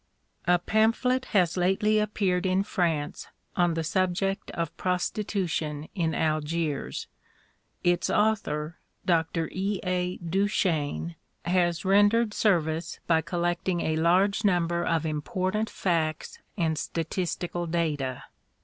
A 0.47 0.57
pamphlet 0.57 1.25
has 1.25 1.55
lately 1.57 1.99
appeared 1.99 2.47
in 2.47 2.63
France 2.63 3.27
on 3.55 3.75
the 3.75 3.83
subject 3.83 4.49
of 4.49 4.75
Prostitution 4.75 5.89
in 5.93 6.15
Algiers. 6.15 7.05
Its 7.83 8.09
author, 8.09 8.79
Dr. 9.05 9.47
E. 9.51 9.79
A. 9.83 10.17
Duchesne, 10.17 11.13
has 11.45 11.85
rendered 11.85 12.33
service 12.33 12.99
by 13.05 13.21
collecting 13.21 13.81
a 13.81 13.95
large 13.95 14.43
number 14.43 14.83
of 14.83 15.05
important 15.05 15.69
facts 15.69 16.39
and 16.57 16.79
statistical 16.79 17.67
data. 17.67 18.23